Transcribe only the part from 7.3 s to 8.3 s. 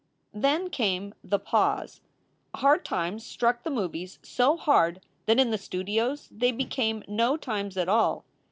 times at all.